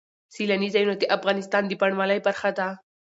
[0.33, 2.67] سیلانی ځایونه د افغانستان د بڼوالۍ برخه ده.